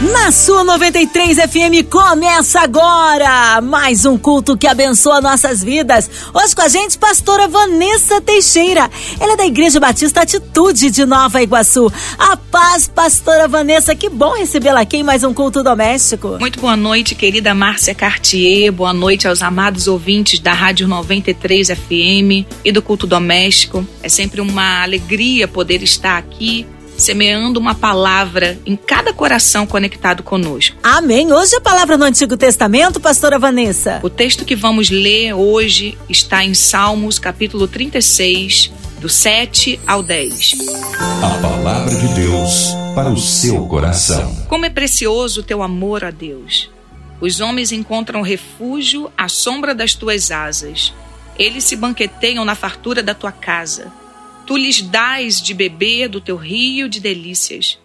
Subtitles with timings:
[0.00, 6.10] Na sua 93 FM começa agora mais um culto que abençoa nossas vidas.
[6.32, 8.90] Hoje com a gente, pastora Vanessa Teixeira.
[9.20, 11.92] Ela é da Igreja Batista Atitude de Nova Iguaçu.
[12.18, 16.38] A paz, pastora Vanessa, que bom recebê-la aqui em mais um culto doméstico.
[16.40, 18.72] Muito boa noite, querida Márcia Cartier.
[18.72, 23.86] Boa noite aos amados ouvintes da Rádio 93 FM e do culto doméstico.
[24.02, 26.66] É sempre uma alegria poder estar aqui
[27.00, 30.76] semeando uma palavra em cada coração conectado conosco.
[30.82, 31.32] Amém.
[31.32, 34.00] Hoje a palavra no Antigo Testamento, pastora Vanessa.
[34.02, 40.58] O texto que vamos ler hoje está em Salmos, capítulo 36, do 7 ao 10.
[41.22, 44.44] A palavra de Deus para o seu coração.
[44.48, 46.70] Como é precioso o teu amor a Deus.
[47.20, 50.92] Os homens encontram refúgio à sombra das tuas asas.
[51.38, 53.92] Eles se banqueteiam na fartura da tua casa.
[54.50, 57.78] Tu lhes dás de beber do teu rio de delícias,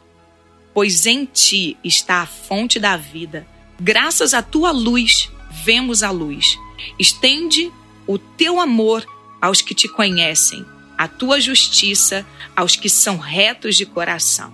[0.73, 3.45] pois em ti está a fonte da vida.
[3.79, 5.29] Graças à tua luz,
[5.63, 6.57] vemos a luz.
[6.97, 7.71] Estende
[8.07, 9.05] o teu amor
[9.39, 10.65] aos que te conhecem,
[10.97, 14.51] a tua justiça aos que são retos de coração.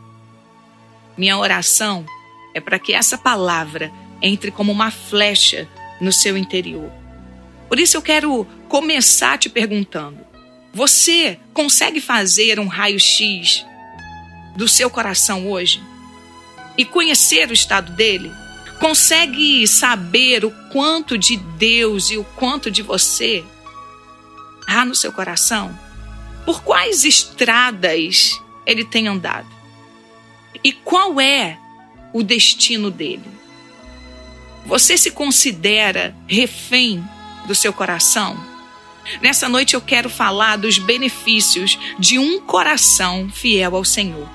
[1.15, 2.05] Minha oração
[2.53, 3.89] é para que essa palavra
[4.21, 5.65] entre como uma flecha
[6.01, 6.91] no seu interior.
[7.69, 10.29] Por isso eu quero começar te perguntando:
[10.73, 13.65] você consegue fazer um raio-x
[14.55, 15.83] do seu coração hoje
[16.77, 18.31] e conhecer o estado dele?
[18.79, 23.43] Consegue saber o quanto de Deus e o quanto de você
[24.67, 25.77] há no seu coração?
[26.45, 29.47] Por quais estradas ele tem andado?
[30.63, 31.57] E qual é
[32.13, 33.29] o destino dele?
[34.65, 37.03] Você se considera refém
[37.45, 38.50] do seu coração?
[39.19, 44.29] Nessa noite eu quero falar dos benefícios de um coração fiel ao Senhor.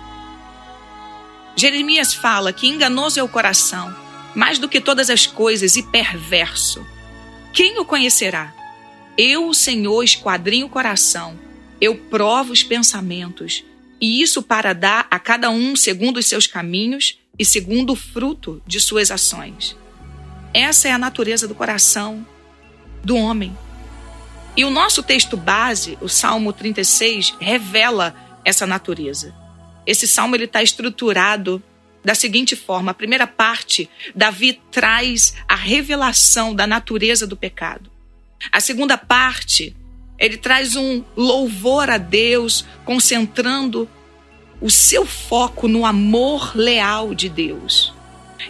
[1.54, 3.94] Jeremias fala que enganoso é o coração,
[4.34, 6.84] mais do que todas as coisas, e perverso.
[7.52, 8.52] Quem o conhecerá?
[9.16, 11.38] Eu, o Senhor, esquadrinho o coração,
[11.80, 13.64] eu provo os pensamentos,
[13.98, 18.62] e isso para dar a cada um segundo os seus caminhos e segundo o fruto
[18.66, 19.74] de suas ações.
[20.52, 22.26] Essa é a natureza do coração
[23.02, 23.56] do homem.
[24.56, 29.34] E o nosso texto base, o Salmo 36, revela essa natureza.
[29.86, 31.62] Esse salmo ele está estruturado
[32.02, 37.90] da seguinte forma: a primeira parte, Davi traz a revelação da natureza do pecado.
[38.50, 39.76] A segunda parte,
[40.18, 43.88] ele traz um louvor a Deus, concentrando
[44.60, 47.95] o seu foco no amor leal de Deus.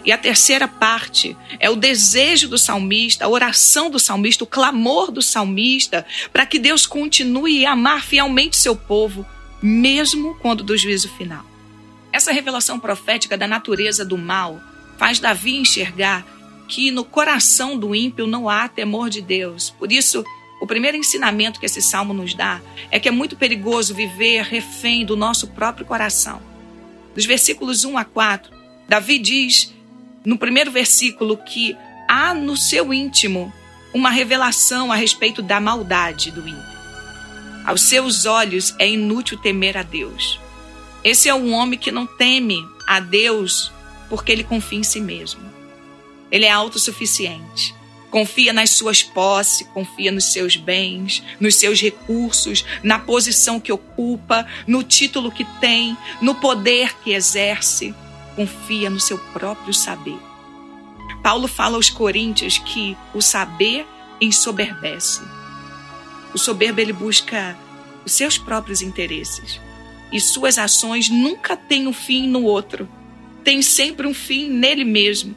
[0.05, 5.11] E a terceira parte é o desejo do salmista, a oração do salmista, o clamor
[5.11, 9.25] do salmista, para que Deus continue a amar fielmente seu povo,
[9.61, 11.45] mesmo quando do juízo final.
[12.11, 14.61] Essa revelação profética da natureza do mal
[14.97, 16.25] faz Davi enxergar
[16.67, 19.69] que no coração do ímpio não há temor de Deus.
[19.69, 20.23] Por isso,
[20.59, 22.61] o primeiro ensinamento que esse salmo nos dá
[22.91, 26.41] é que é muito perigoso viver refém do nosso próprio coração.
[27.13, 28.51] Dos versículos 1 a 4,
[28.87, 29.73] Davi diz
[30.27, 33.53] no primeiro versículo que há no seu íntimo
[33.93, 36.77] uma revelação a respeito da maldade do ímpio.
[37.65, 40.37] Aos seus olhos é inútil temer a Deus.
[41.01, 43.71] Esse é um homem que não teme a Deus
[44.09, 45.41] porque ele confia em si mesmo.
[46.29, 47.73] Ele é autossuficiente.
[48.11, 54.45] Confia nas suas posses, confia nos seus bens, nos seus recursos, na posição que ocupa,
[54.67, 57.95] no título que tem, no poder que exerce
[58.37, 60.19] confia no seu próprio saber.
[61.23, 63.87] Paulo fala aos coríntios que o saber
[64.21, 65.21] ensoberbece.
[66.35, 67.57] O soberbo ele busca
[68.05, 69.59] os seus próprios interesses
[70.11, 72.87] e suas ações nunca têm um fim no outro.
[73.43, 75.35] Tem sempre um fim nele mesmo.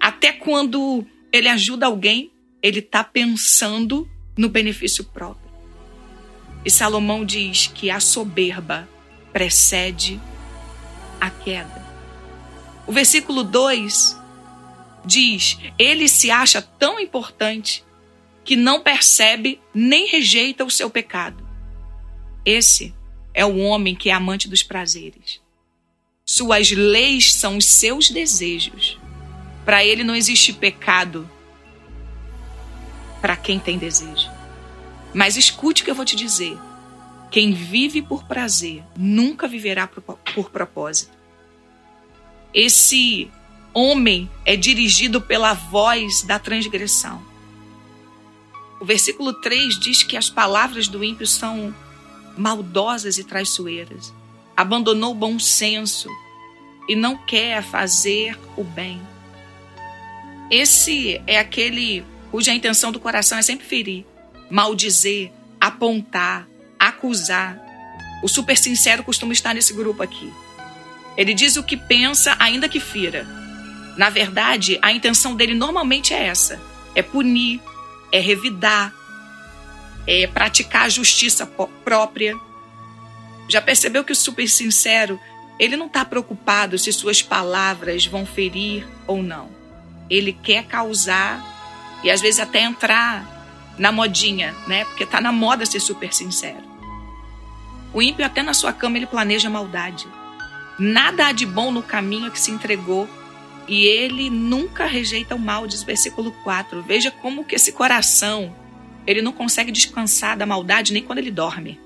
[0.00, 2.32] Até quando ele ajuda alguém,
[2.62, 5.52] ele está pensando no benefício próprio.
[6.64, 8.88] E Salomão diz que a soberba
[9.32, 10.18] precede
[11.20, 11.81] a queda.
[12.86, 14.18] O versículo 2
[15.04, 17.84] diz: Ele se acha tão importante
[18.44, 21.46] que não percebe nem rejeita o seu pecado.
[22.44, 22.94] Esse
[23.32, 25.40] é o homem que é amante dos prazeres.
[26.24, 28.98] Suas leis são os seus desejos.
[29.64, 31.30] Para ele não existe pecado
[33.20, 34.28] para quem tem desejo.
[35.14, 36.58] Mas escute o que eu vou te dizer.
[37.30, 41.21] Quem vive por prazer nunca viverá por, propósito
[42.54, 43.30] esse
[43.72, 47.22] homem é dirigido pela voz da transgressão.
[48.80, 51.74] O versículo 3 diz que as palavras do ímpio são
[52.36, 54.12] maldosas e traiçoeiras.
[54.56, 56.08] Abandonou o bom senso
[56.88, 59.00] e não quer fazer o bem.
[60.50, 64.04] Esse é aquele cuja intenção do coração é sempre ferir,
[64.50, 66.46] maldizer, apontar,
[66.78, 67.58] acusar.
[68.22, 70.32] O super sincero costuma estar nesse grupo aqui.
[71.16, 73.26] Ele diz o que pensa, ainda que fira.
[73.96, 76.60] Na verdade, a intenção dele normalmente é essa:
[76.94, 77.60] é punir,
[78.10, 78.92] é revidar,
[80.06, 81.46] é praticar a justiça
[81.84, 82.36] própria.
[83.48, 85.20] Já percebeu que o super sincero,
[85.58, 89.50] ele não está preocupado se suas palavras vão ferir ou não.
[90.08, 91.42] Ele quer causar
[92.02, 94.84] e às vezes até entrar na modinha, né?
[94.84, 96.72] Porque está na moda ser super sincero.
[97.92, 100.06] O ímpio até na sua cama ele planeja maldade.
[100.78, 103.08] Nada há de bom no caminho a que se entregou
[103.68, 106.82] e ele nunca rejeita o mal, diz o versículo 4.
[106.82, 108.54] Veja como que esse coração,
[109.06, 111.80] ele não consegue descansar da maldade nem quando ele dorme.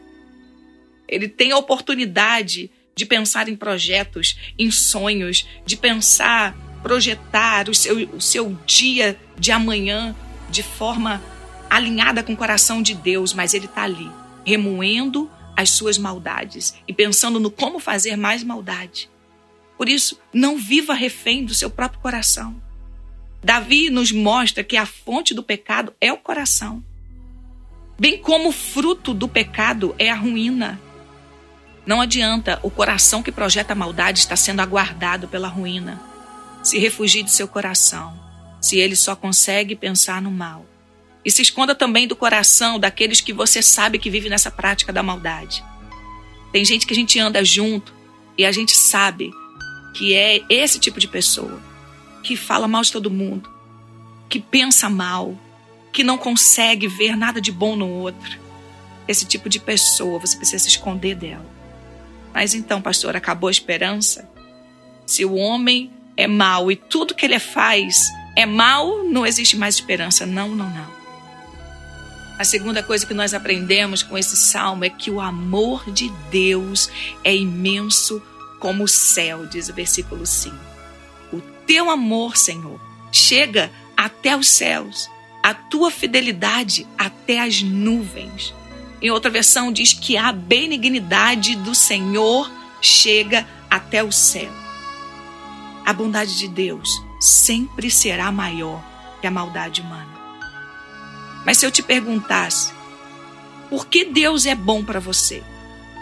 [1.09, 7.97] Ele tem a oportunidade de pensar em projetos, em sonhos, de pensar, projetar o seu,
[8.11, 10.17] o seu dia de amanhã
[10.49, 11.23] de forma
[11.69, 14.11] alinhada com o coração de Deus, mas ele está ali,
[14.45, 19.09] remoendo as suas maldades e pensando no como fazer mais maldade.
[19.77, 22.61] Por isso, não viva refém do seu próprio coração.
[23.43, 26.83] Davi nos mostra que a fonte do pecado é o coração.
[27.99, 30.81] Bem como o fruto do pecado é a ruína.
[31.87, 36.01] Não adianta, o coração que projeta a maldade está sendo aguardado pela ruína.
[36.63, 38.19] Se refugie do seu coração,
[38.61, 40.67] se ele só consegue pensar no mal.
[41.27, 45.03] E se esconda também do coração daqueles que você sabe que vive nessa prática da
[45.03, 45.65] maldade.
[46.53, 47.93] Tem gente que a gente anda junto
[48.39, 49.33] e a gente sabe
[49.93, 51.61] que é esse tipo de pessoa
[52.23, 53.51] que fala mal de todo mundo,
[54.29, 55.37] que pensa mal,
[55.93, 58.39] que não consegue ver nada de bom no outro.
[59.09, 61.47] Esse tipo de pessoa, você precisa se esconder dela.
[62.33, 64.31] Mas então, pastor, acabou a esperança?
[65.05, 68.07] Se o homem é mau e tudo que ele faz
[68.37, 70.25] é mal, não existe mais esperança.
[70.25, 70.96] Não, não, não.
[72.39, 76.91] A segunda coisa que nós aprendemos com esse salmo é que o amor de Deus
[77.25, 78.23] é imenso
[78.61, 80.55] como o céu, diz o versículo 5.
[81.33, 82.79] O teu amor, Senhor,
[83.11, 85.09] chega até os céus,
[85.43, 88.55] a tua fidelidade até as nuvens.
[89.01, 92.51] Em outra versão diz que a benignidade do Senhor
[92.83, 94.51] chega até o céu.
[95.87, 98.85] A bondade de Deus sempre será maior
[99.21, 100.16] que a maldade humana.
[101.47, 102.73] Mas se eu te perguntasse,
[103.71, 105.45] por que Deus é bom para você?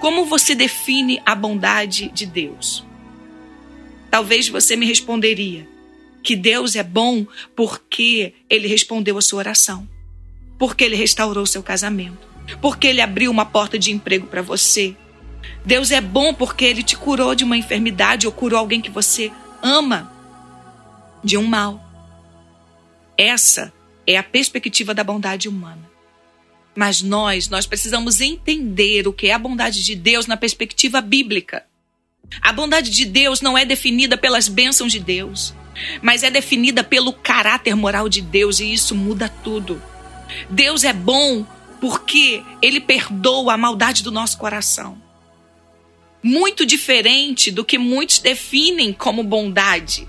[0.00, 2.82] Como você define a bondade de Deus?
[4.10, 5.68] Talvez você me responderia
[6.22, 9.86] que Deus é bom porque ele respondeu a sua oração,
[10.58, 12.26] porque ele restaurou seu casamento,
[12.62, 14.96] porque ele abriu uma porta de emprego para você.
[15.62, 19.30] Deus é bom porque ele te curou de uma enfermidade ou curou alguém que você
[19.62, 20.10] ama
[21.22, 21.82] de um mal.
[23.18, 23.70] Essa
[24.06, 25.90] é a perspectiva da bondade humana.
[26.74, 31.64] Mas nós, nós precisamos entender o que é a bondade de Deus na perspectiva bíblica.
[32.40, 35.54] A bondade de Deus não é definida pelas bênçãos de Deus,
[36.02, 39.80] mas é definida pelo caráter moral de Deus e isso muda tudo.
[40.50, 41.46] Deus é bom
[41.80, 45.00] porque ele perdoa a maldade do nosso coração.
[46.22, 50.08] Muito diferente do que muitos definem como bondade.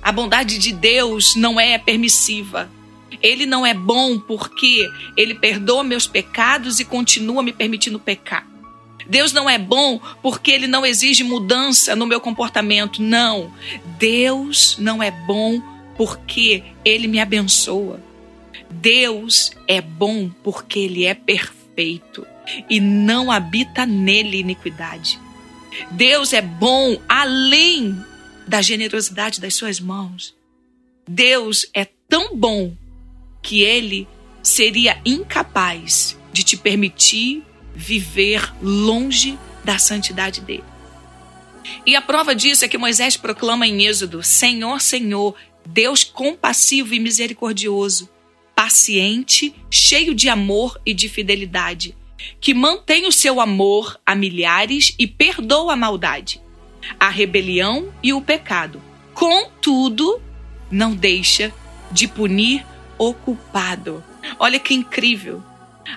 [0.00, 2.70] A bondade de Deus não é permissiva.
[3.22, 8.46] Ele não é bom porque ele perdoa meus pecados e continua me permitindo pecar.
[9.08, 13.02] Deus não é bom porque ele não exige mudança no meu comportamento.
[13.02, 13.52] Não.
[13.98, 15.60] Deus não é bom
[15.96, 18.00] porque ele me abençoa.
[18.70, 22.26] Deus é bom porque ele é perfeito
[22.68, 25.18] e não habita nele iniquidade.
[25.90, 27.96] Deus é bom além
[28.46, 30.34] da generosidade das suas mãos.
[31.06, 32.72] Deus é tão bom
[33.48, 34.06] que ele
[34.42, 37.42] seria incapaz de te permitir
[37.74, 40.64] viver longe da santidade dele.
[41.86, 47.00] E a prova disso é que Moisés proclama em Êxodo: Senhor, Senhor, Deus compassivo e
[47.00, 48.06] misericordioso,
[48.54, 51.96] paciente, cheio de amor e de fidelidade,
[52.42, 56.38] que mantém o seu amor a milhares e perdoa a maldade,
[57.00, 58.82] a rebelião e o pecado.
[59.14, 60.20] Contudo,
[60.70, 61.50] não deixa
[61.90, 62.62] de punir
[62.98, 64.02] o culpado.
[64.38, 65.42] Olha que incrível.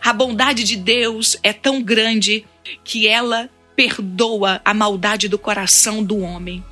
[0.04, 2.46] A bondade de Deus é tão grande
[2.84, 6.64] que ela perdoa a maldade do coração do homem.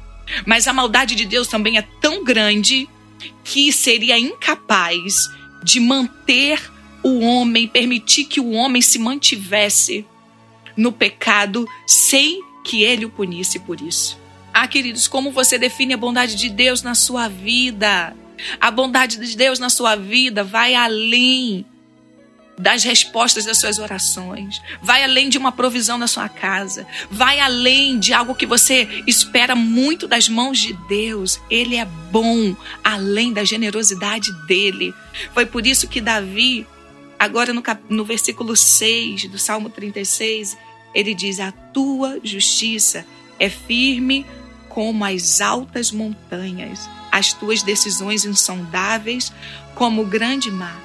[0.46, 2.88] Mas a maldade de Deus também é tão grande
[3.44, 5.30] que seria incapaz
[5.64, 6.72] de manter
[7.04, 10.06] o homem, permitir que o homem se mantivesse
[10.78, 14.18] no pecado sem que ele o punisse por isso.
[14.54, 18.16] Ah, queridos, como você define a bondade de Deus na sua vida?
[18.60, 21.66] A bondade de Deus na sua vida vai além
[22.60, 27.98] das respostas das suas orações, vai além de uma provisão na sua casa, vai além
[27.98, 31.40] de algo que você espera muito das mãos de Deus.
[31.50, 32.54] Ele é bom
[32.84, 34.94] além da generosidade dele.
[35.34, 36.68] Foi por isso que Davi,
[37.18, 37.82] agora no, cap...
[37.90, 40.58] no versículo 6 do Salmo 36,
[40.94, 43.06] ele diz: A tua justiça
[43.40, 44.26] é firme
[44.68, 49.32] como as altas montanhas, as tuas decisões insondáveis
[49.76, 50.82] como o grande mar.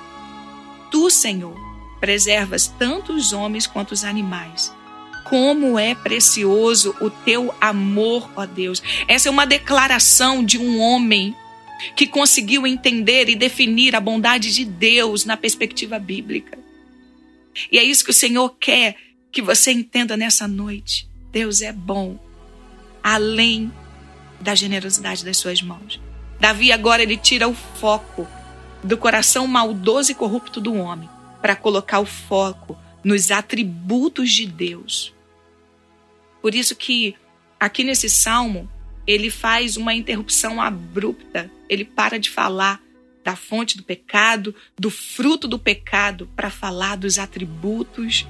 [0.90, 1.56] Tu, Senhor,
[2.00, 4.72] preservas tanto os homens quanto os animais.
[5.24, 8.82] Como é precioso o teu amor, ó Deus.
[9.08, 11.34] Essa é uma declaração de um homem
[11.96, 16.58] que conseguiu entender e definir a bondade de Deus na perspectiva bíblica.
[17.72, 18.96] E é isso que o Senhor quer
[19.32, 21.08] que você entenda nessa noite.
[21.32, 22.18] Deus é bom,
[23.02, 23.72] além
[24.40, 26.00] da generosidade das suas mãos.
[26.38, 28.26] Davi agora ele tira o foco
[28.82, 31.08] do coração maldoso e corrupto do homem
[31.40, 35.14] para colocar o foco nos atributos de Deus.
[36.40, 37.14] Por isso que
[37.58, 38.68] aqui nesse salmo
[39.06, 42.80] ele faz uma interrupção abrupta, ele para de falar
[43.22, 48.26] da fonte do pecado, do fruto do pecado, para falar dos atributos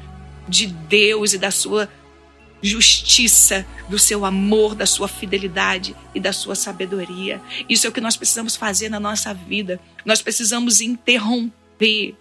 [0.48, 1.88] de Deus e da sua
[2.64, 7.40] justiça, do seu amor, da sua fidelidade e da sua sabedoria.
[7.68, 9.78] Isso é o que nós precisamos fazer na nossa vida.
[10.04, 12.14] Nós precisamos interromper,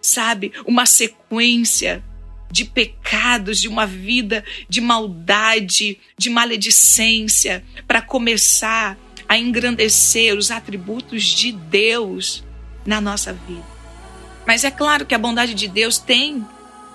[0.00, 2.02] sabe, uma sequência
[2.48, 8.96] de pecados, de uma vida de maldade, de maledicência, para começar
[9.28, 12.44] a engrandecer os atributos de Deus
[12.86, 13.64] na nossa vida.
[14.46, 16.46] Mas é claro que a bondade de Deus tem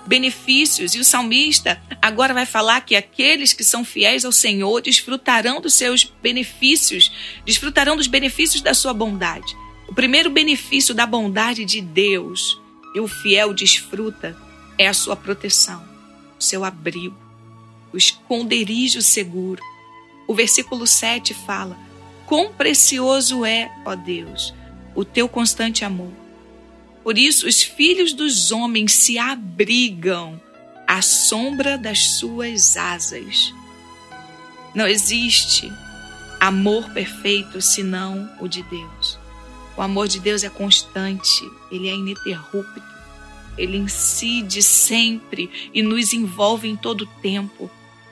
[0.08, 0.94] benefícios.
[0.94, 5.74] E o salmista agora vai falar que aqueles que são fiéis ao Senhor desfrutarão dos
[5.74, 7.12] seus benefícios,
[7.44, 9.54] desfrutarão dos benefícios da sua bondade.
[9.86, 12.60] O primeiro benefício da bondade de Deus
[12.94, 14.36] e o fiel desfruta
[14.78, 15.84] é a sua proteção,
[16.38, 17.16] o seu abrigo,
[17.92, 19.62] o esconderijo seguro.
[20.26, 21.78] O versículo 7 fala:
[22.26, 24.54] Quão precioso é, ó Deus,
[24.94, 26.27] o teu constante amor
[27.08, 30.38] por isso, os filhos dos homens se abrigam
[30.86, 33.50] à sombra das suas asas.
[34.74, 35.72] Não existe
[36.38, 39.18] amor perfeito senão o de Deus.
[39.74, 42.82] O amor de Deus é constante, ele é ininterrupto,
[43.56, 47.70] ele incide sempre e nos envolve em todo o tempo.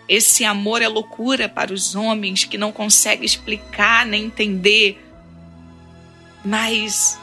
[0.08, 5.06] Esse amor é loucura para os homens que não conseguem explicar nem entender,
[6.42, 7.18] mas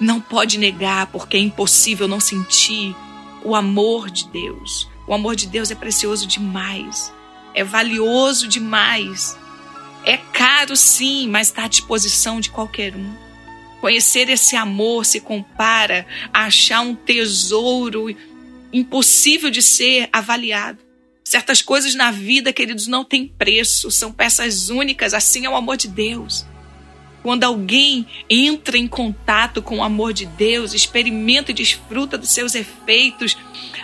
[0.00, 2.94] não pode negar, porque é impossível não sentir
[3.44, 4.88] o amor de Deus.
[5.06, 7.12] O amor de Deus é precioso demais,
[7.54, 9.36] é valioso demais.
[10.04, 13.14] É caro sim, mas está à disposição de qualquer um.
[13.80, 18.14] Conhecer esse amor se compara a achar um tesouro
[18.72, 20.78] impossível de ser avaliado.
[21.24, 25.76] Certas coisas na vida, queridos, não têm preço, são peças únicas, assim é o amor
[25.76, 26.46] de Deus.
[27.28, 32.54] Quando alguém entra em contato com o amor de Deus, experimenta e desfruta dos seus
[32.54, 33.36] efeitos,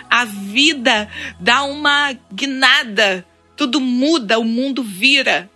[0.09, 1.07] a vida
[1.39, 3.23] dá uma guinada,
[3.55, 5.47] tudo muda, o mundo vira.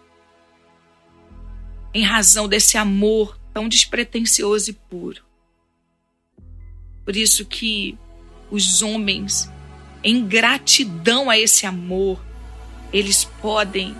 [1.91, 5.23] Em razão desse amor tão despretensioso e puro.
[7.03, 7.97] Por isso que
[8.51, 9.51] os homens,
[10.03, 12.23] em gratidão a esse amor,
[12.93, 13.95] eles podem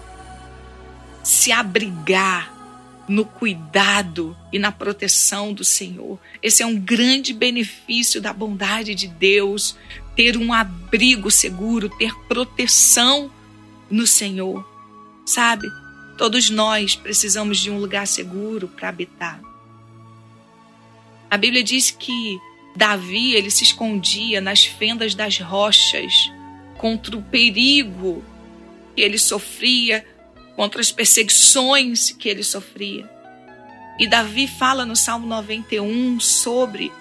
[1.24, 2.59] se abrigar
[3.10, 6.20] no cuidado e na proteção do Senhor.
[6.44, 9.75] Esse é um grande benefício da bondade de Deus,
[10.16, 13.32] ter um abrigo seguro, ter proteção
[13.89, 14.63] no Senhor.
[15.25, 15.68] Sabe?
[16.20, 19.42] Todos nós precisamos de um lugar seguro para habitar.
[21.32, 22.39] A Bíblia diz que
[22.75, 26.32] Davi ele se escondia nas fendas das rochas
[26.78, 28.24] contra o perigo
[28.96, 30.06] que ele sofria
[30.60, 33.10] contra as perseguições que ele sofria.
[33.98, 36.92] E Davi fala no Salmo 91 sobre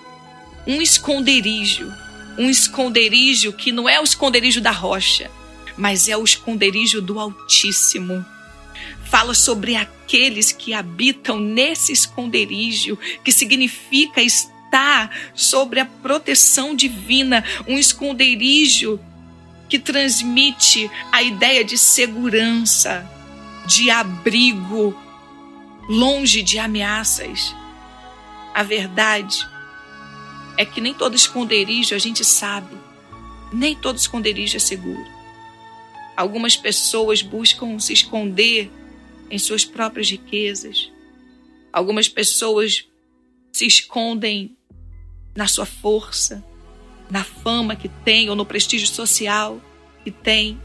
[0.64, 1.92] um esconderijo,
[2.38, 5.28] um esconderijo que não é o esconderijo da rocha,
[5.76, 8.24] mas é o esconderijo do Altíssimo.
[9.06, 17.76] Fala sobre aqueles que habitam nesse esconderijo, que significa estar sobre a proteção divina, um
[17.76, 19.00] esconderijo
[19.68, 23.17] que transmite a ideia de segurança,
[23.68, 24.98] de abrigo,
[25.90, 27.54] longe de ameaças.
[28.54, 29.46] A verdade
[30.56, 32.74] é que nem todo esconderijo a gente sabe,
[33.52, 35.06] nem todo esconderijo é seguro.
[36.16, 38.70] Algumas pessoas buscam se esconder
[39.30, 40.90] em suas próprias riquezas.
[41.70, 42.88] Algumas pessoas
[43.52, 44.56] se escondem
[45.36, 46.42] na sua força,
[47.10, 49.60] na fama que tem ou no prestígio social
[50.02, 50.58] que tem.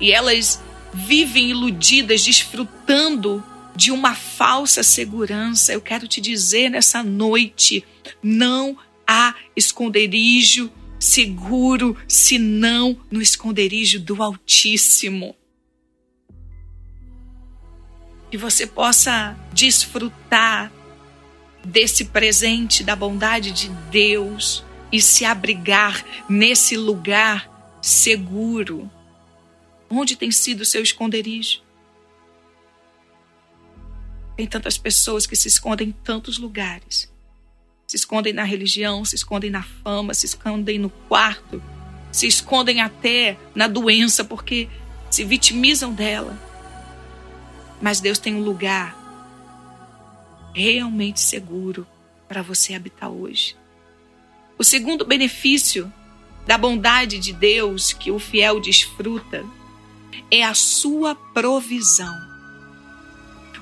[0.00, 0.60] E elas
[0.96, 5.72] vivem iludidas, desfrutando de uma falsa segurança.
[5.72, 7.84] Eu quero te dizer nessa noite:
[8.22, 8.76] não
[9.06, 15.36] há esconderijo seguro senão no esconderijo do Altíssimo.
[18.30, 20.72] Que você possa desfrutar
[21.64, 28.90] desse presente da bondade de Deus e se abrigar nesse lugar seguro.
[29.88, 31.62] Onde tem sido o seu esconderijo?
[34.36, 37.10] Tem tantas pessoas que se escondem em tantos lugares.
[37.86, 41.62] Se escondem na religião, se escondem na fama, se escondem no quarto,
[42.10, 44.68] se escondem até na doença porque
[45.10, 46.36] se vitimizam dela.
[47.80, 48.96] Mas Deus tem um lugar
[50.52, 51.86] realmente seguro
[52.26, 53.56] para você habitar hoje.
[54.58, 55.92] O segundo benefício
[56.46, 59.44] da bondade de Deus que o fiel desfruta
[60.30, 62.14] é a sua provisão.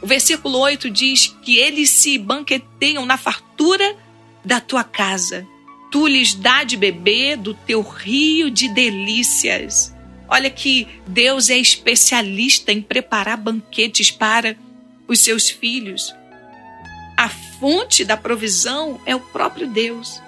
[0.01, 3.97] O versículo 8 diz que eles se banqueteiam na fartura
[4.45, 5.47] da tua casa.
[5.91, 9.95] Tu lhes dá de beber do teu rio de delícias.
[10.29, 14.57] Olha que Deus é especialista em preparar banquetes para
[15.07, 16.15] os seus filhos.
[17.17, 20.21] A fonte da provisão é o próprio Deus.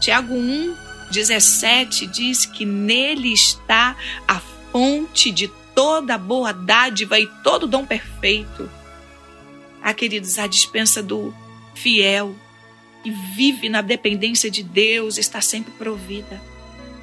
[0.00, 0.76] Tiago 1,
[1.10, 8.68] 17 diz que nele está a fonte de toda boa dádiva e todo dom perfeito.
[9.80, 11.32] Ah, queridos, a dispensa do
[11.72, 12.34] fiel
[13.04, 16.42] que vive na dependência de Deus está sempre provida.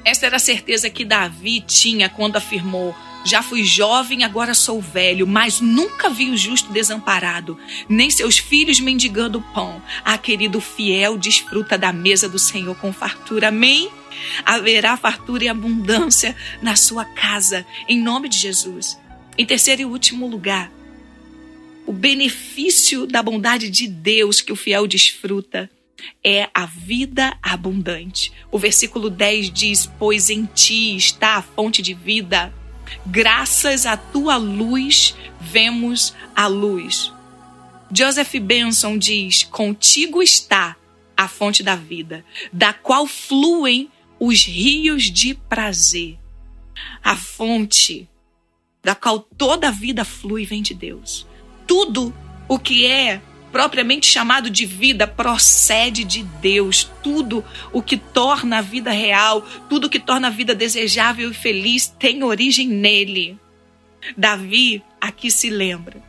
[0.04, 5.26] Esta era a certeza que Davi tinha quando afirmou: Já fui jovem, agora sou velho,
[5.26, 9.82] mas nunca vi o justo desamparado, nem seus filhos mendigando pão.
[10.04, 13.48] Ah, querido fiel, desfruta da mesa do Senhor com fartura.
[13.48, 13.90] Amém?
[14.44, 18.98] Haverá fartura e abundância na sua casa, em nome de Jesus.
[19.38, 20.70] Em terceiro e último lugar,
[21.86, 25.70] o benefício da bondade de Deus que o fiel desfruta
[26.22, 28.32] é a vida abundante.
[28.50, 32.52] O versículo 10 diz: Pois em ti está a fonte de vida,
[33.06, 37.12] graças à tua luz vemos a luz.
[37.92, 40.76] Joseph Benson diz: Contigo está
[41.16, 46.18] a fonte da vida, da qual fluem os rios de prazer.
[47.02, 48.08] A fonte
[48.82, 51.26] da qual toda a vida flui vem de Deus.
[51.66, 52.14] Tudo
[52.48, 56.88] o que é propriamente chamado de vida procede de Deus.
[57.02, 61.34] Tudo o que torna a vida real, tudo o que torna a vida desejável e
[61.34, 63.38] feliz tem origem nele.
[64.16, 66.02] Davi aqui se lembra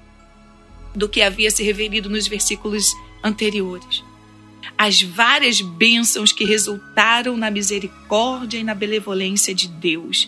[0.94, 2.94] do que havia se referido nos versículos
[3.24, 4.04] anteriores.
[4.78, 10.28] As várias bênçãos que resultaram na misericórdia e na benevolência de Deus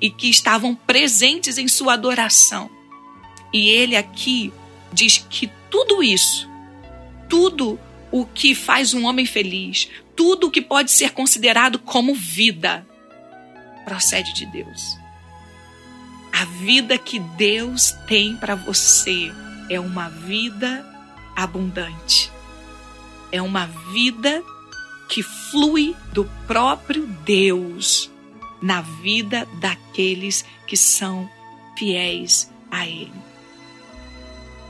[0.00, 2.70] e que estavam presentes em sua adoração.
[3.52, 4.52] E ele aqui
[4.92, 6.50] diz que tudo isso
[7.30, 7.78] tudo
[8.10, 12.84] o que faz um homem feliz, tudo o que pode ser considerado como vida,
[13.84, 14.98] procede de Deus.
[16.32, 19.32] A vida que Deus tem para você
[19.70, 20.84] é uma vida
[21.36, 22.29] abundante.
[23.32, 24.42] É uma vida
[25.08, 28.10] que flui do próprio Deus
[28.60, 31.28] na vida daqueles que são
[31.76, 33.12] fiéis a Ele.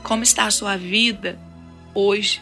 [0.03, 1.39] Como está a sua vida
[1.93, 2.41] hoje?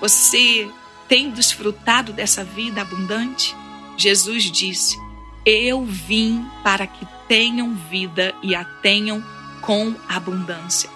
[0.00, 0.70] Você
[1.08, 3.56] tem desfrutado dessa vida abundante?
[3.96, 4.96] Jesus disse:
[5.44, 9.22] Eu vim para que tenham vida e a tenham
[9.60, 10.88] com abundância.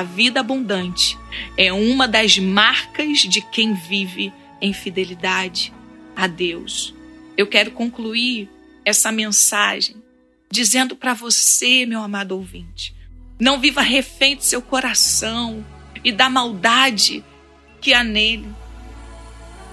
[0.00, 1.18] A vida abundante
[1.58, 5.74] é uma das marcas de quem vive em fidelidade
[6.16, 6.94] a Deus.
[7.36, 8.48] Eu quero concluir
[8.82, 9.96] essa mensagem
[10.50, 12.94] dizendo para você, meu amado ouvinte,
[13.38, 15.62] não viva refém do seu coração
[16.02, 17.22] e da maldade
[17.78, 18.48] que há nele.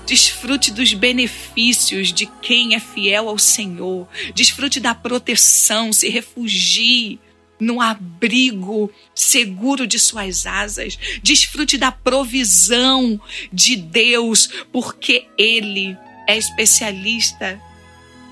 [0.05, 4.05] Desfrute dos benefícios de quem é fiel ao Senhor.
[4.35, 7.17] Desfrute da proteção, se refugie
[7.59, 10.97] no abrigo seguro de suas asas.
[11.23, 13.19] Desfrute da provisão
[13.51, 17.59] de Deus, porque Ele é especialista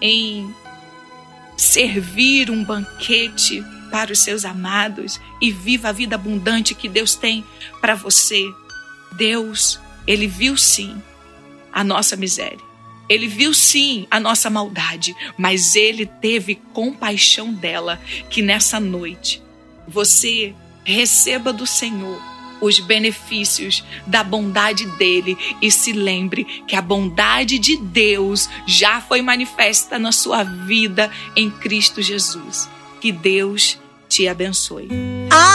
[0.02, 0.54] em
[1.58, 7.44] servir um banquete para os seus amados e viva a vida abundante que Deus tem
[7.80, 8.44] para você.
[9.14, 11.02] Deus, ele viu sim
[11.72, 12.64] a nossa miséria.
[13.08, 19.41] Ele viu sim a nossa maldade, mas ele teve compaixão dela, que nessa noite
[19.88, 22.22] você receba do Senhor
[22.62, 29.22] os benefícios da bondade dele e se lembre que a bondade de Deus já foi
[29.22, 32.70] manifesta na sua vida em Cristo Jesus.
[33.02, 34.88] Que Deus te abençoe.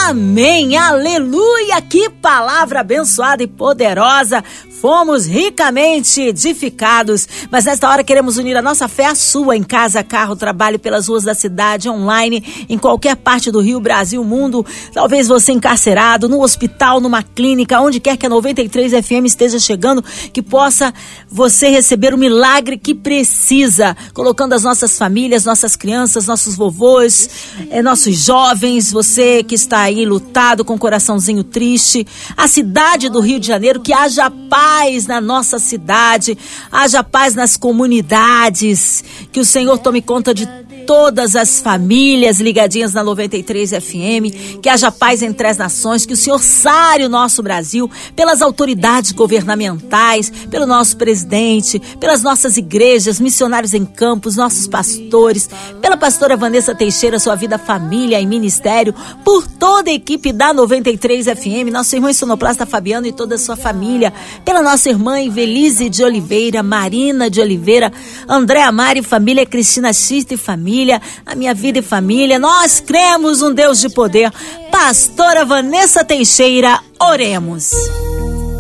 [0.09, 1.81] Amém, aleluia!
[1.83, 4.43] Que palavra abençoada e poderosa!
[4.81, 10.03] Fomos ricamente edificados, mas nesta hora queremos unir a nossa fé à sua em casa,
[10.03, 14.65] carro, trabalho pelas ruas da cidade, online, em qualquer parte do Rio, Brasil, mundo.
[14.95, 20.03] Talvez você encarcerado, no hospital, numa clínica, onde quer que a 93 FM esteja chegando,
[20.33, 20.95] que possa
[21.31, 27.29] você receber o milagre que precisa, colocando as nossas famílias, nossas crianças, nossos vovôs,
[27.71, 33.21] eh, nossos jovens, você que está aí lutado com o coraçãozinho triste, a cidade do
[33.21, 36.37] Rio de Janeiro, que haja paz na nossa cidade,
[36.71, 40.47] haja paz nas comunidades, que o Senhor tome conta de
[40.91, 46.17] todas as famílias ligadinhas na 93 FM, que haja paz entre as nações, que o
[46.17, 53.73] Senhor sare o nosso Brasil pelas autoridades governamentais, pelo nosso presidente, pelas nossas igrejas, missionários
[53.73, 55.49] em campos, nossos pastores,
[55.81, 58.93] pela pastora Vanessa Teixeira, sua vida, família e ministério,
[59.25, 63.55] por toda a equipe da 93 FM, nosso irmão sonoplasta Fabiano e toda a sua
[63.55, 64.13] família,
[64.45, 67.93] pela nossa irmã Ivelise de Oliveira, Marina de Oliveira,
[68.29, 72.39] André Amari, família Cristina Xista e família, família, a minha vida e família.
[72.39, 74.31] Nós cremos um Deus de poder.
[74.71, 77.71] Pastora Vanessa Teixeira, oremos.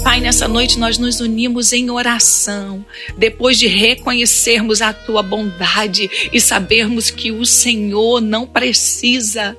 [0.02, 2.84] Pai, nessa noite nós nos unimos em oração,
[3.16, 9.56] depois de reconhecermos a tua bondade e sabermos que o Senhor não precisa,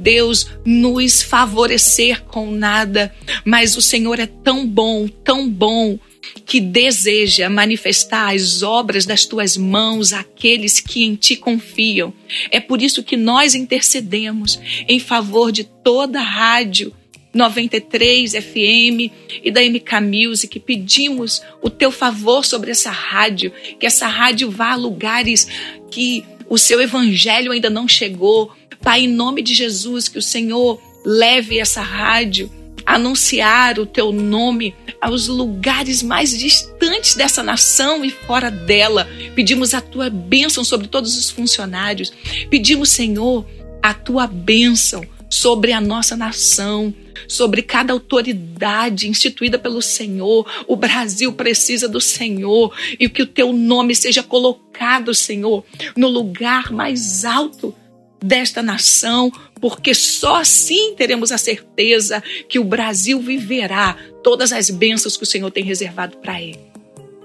[0.00, 3.12] Deus, nos favorecer com nada,
[3.44, 5.98] mas o Senhor é tão bom, tão bom,
[6.44, 12.12] que deseja manifestar as obras das tuas mãos àqueles que em ti confiam.
[12.50, 16.92] É por isso que nós intercedemos em favor de toda a rádio
[17.32, 19.12] 93 FM
[19.42, 20.58] e da MK Music.
[20.60, 25.46] Pedimos o teu favor sobre essa rádio, que essa rádio vá a lugares
[25.90, 28.52] que o seu evangelho ainda não chegou.
[28.82, 32.50] Pai, em nome de Jesus, que o Senhor leve essa rádio
[32.88, 39.06] anunciar o teu nome aos lugares mais distantes dessa nação e fora dela.
[39.34, 42.10] Pedimos a tua bênção sobre todos os funcionários.
[42.48, 43.46] Pedimos, Senhor,
[43.82, 46.94] a tua bênção sobre a nossa nação,
[47.28, 50.46] sobre cada autoridade instituída pelo Senhor.
[50.66, 55.62] O Brasil precisa do Senhor e que o teu nome seja colocado, Senhor,
[55.94, 57.74] no lugar mais alto
[58.20, 65.16] desta nação, porque só assim teremos a certeza que o Brasil viverá todas as bênçãos
[65.16, 66.60] que o Senhor tem reservado para ele.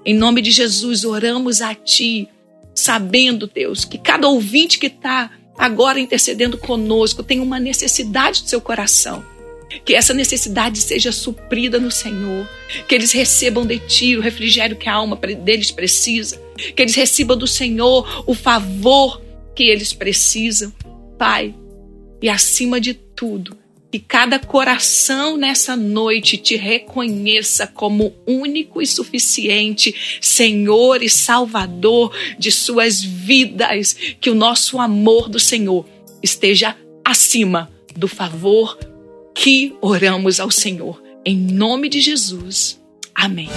[0.05, 2.27] Em nome de Jesus, oramos a Ti,
[2.75, 8.59] sabendo, Deus, que cada ouvinte que está agora intercedendo conosco tem uma necessidade do seu
[8.59, 9.23] coração.
[9.85, 12.47] Que essa necessidade seja suprida no Senhor.
[12.87, 16.39] Que eles recebam de Ti o refrigério que a alma deles precisa.
[16.75, 19.21] Que eles recebam do Senhor o favor
[19.55, 20.71] que eles precisam.
[21.23, 21.55] Pai,
[22.21, 23.57] e acima de tudo,
[23.89, 32.51] que cada coração nessa noite te reconheça como único e suficiente Senhor e Salvador de
[32.51, 35.85] suas vidas, que o nosso amor do Senhor
[36.21, 38.77] esteja acima do favor
[39.33, 41.01] que oramos ao Senhor.
[41.23, 42.81] Em nome de Jesus.
[43.15, 43.47] Amém.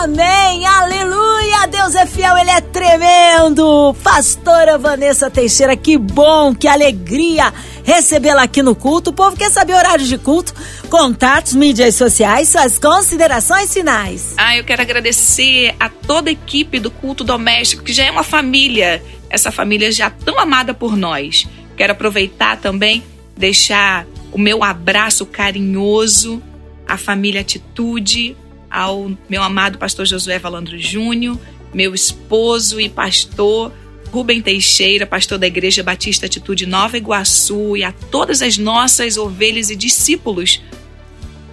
[0.00, 3.96] Amém, aleluia, Deus é fiel, Ele é tremendo.
[4.00, 9.10] Pastora Vanessa Teixeira, que bom, que alegria recebê-la aqui no culto.
[9.10, 10.54] O povo quer saber horários de culto,
[10.88, 14.34] contatos, mídias sociais, suas considerações finais.
[14.36, 18.22] Ah, eu quero agradecer a toda a equipe do culto doméstico, que já é uma
[18.22, 21.48] família, essa família já tão amada por nós.
[21.76, 23.02] Quero aproveitar também,
[23.36, 26.40] deixar o meu abraço carinhoso
[26.86, 28.36] à família Atitude,
[28.70, 31.38] ao meu amado pastor Josué Valandro Júnior,
[31.72, 33.72] meu esposo e pastor
[34.10, 39.70] Rubem Teixeira, pastor da Igreja Batista Atitude Nova Iguaçu, e a todas as nossas ovelhas
[39.70, 40.62] e discípulos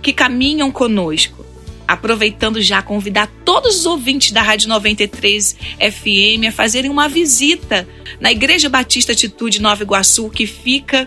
[0.01, 1.45] que caminham conosco.
[1.87, 7.87] Aproveitando já convidar todos os ouvintes da Rádio 93 FM a fazerem uma visita
[8.19, 11.05] na Igreja Batista Atitude Nova Iguaçu, que fica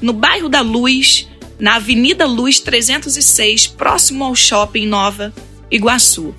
[0.00, 1.28] no bairro da Luz,
[1.62, 5.32] na Avenida Luz 306, próximo ao Shopping Nova
[5.70, 6.34] Iguaçu.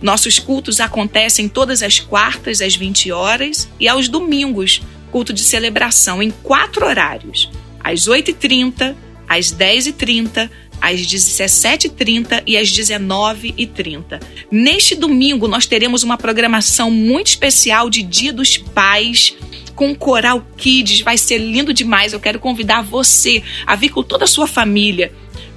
[0.00, 4.80] Nossos cultos acontecem todas as quartas às 20 horas e aos domingos,
[5.12, 8.96] culto de celebração em quatro horários: às 8h30,
[9.28, 10.48] às 10h30,
[10.80, 14.22] às 17h30 e às 19h30.
[14.50, 19.36] Neste domingo, nós teremos uma programação muito especial de Dia dos Pais
[19.74, 21.00] com Coral Kids.
[21.00, 22.12] Vai ser lindo demais.
[22.12, 25.12] Eu quero convidar você a vir com toda a sua família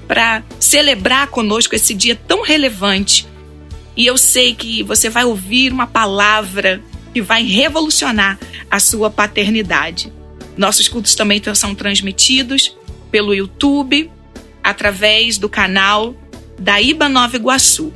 [0.08, 3.28] para celebrar conosco esse dia tão relevante.
[3.96, 6.82] E eu sei que você vai ouvir uma palavra
[7.14, 10.14] que vai revolucionar a sua paternidade.
[10.56, 12.76] Nossos cultos também são transmitidos
[13.12, 14.12] pelo YouTube,
[14.64, 16.16] através do canal
[16.60, 17.94] da Iba Nova Iguaçu.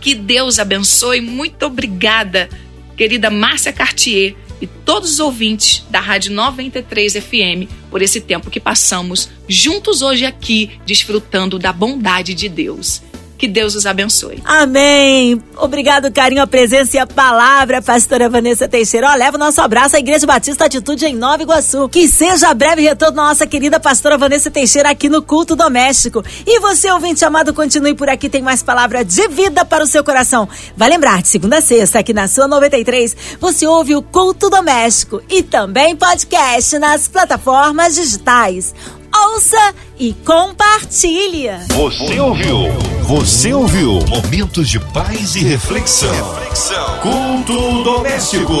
[0.00, 1.20] Que Deus abençoe.
[1.20, 2.48] Muito obrigada,
[2.96, 8.60] querida Márcia Cartier e todos os ouvintes da Rádio 93 FM por esse tempo que
[8.60, 13.02] passamos juntos hoje aqui, desfrutando da bondade de Deus.
[13.38, 14.42] Que Deus os abençoe.
[14.44, 15.42] Amém.
[15.56, 19.10] Obrigado, carinho, a presença e a palavra, pastora Vanessa Teixeira.
[19.10, 21.88] Ó, leva o nosso abraço à Igreja Batista Atitude em Nova Iguaçu.
[21.88, 26.24] Que seja breve retorno nossa querida pastora Vanessa Teixeira aqui no Culto Doméstico.
[26.46, 30.04] E você, ouvinte amado, continue por aqui, tem mais palavra de vida para o seu
[30.04, 30.48] coração.
[30.76, 35.22] Vai lembrar, de segunda a sexta, aqui na sua 93, você ouve o Culto Doméstico
[35.28, 38.74] e também podcast nas plataformas digitais
[39.24, 41.64] ouça e compartilha.
[41.68, 42.72] Você ouviu?
[43.02, 44.00] Você ouviu?
[44.08, 46.12] Momentos de paz e reflexão.
[46.34, 46.98] reflexão.
[47.00, 48.54] Culto doméstico.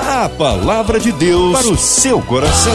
[0.00, 2.74] A palavra de Deus para o seu coração.